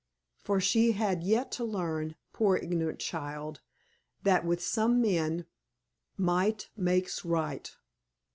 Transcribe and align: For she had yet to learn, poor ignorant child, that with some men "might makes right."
For 0.39 0.59
she 0.59 0.93
had 0.93 1.21
yet 1.21 1.51
to 1.51 1.63
learn, 1.63 2.15
poor 2.33 2.57
ignorant 2.57 2.97
child, 2.97 3.61
that 4.23 4.43
with 4.43 4.59
some 4.59 4.99
men 4.99 5.45
"might 6.17 6.71
makes 6.75 7.23
right." 7.23 7.71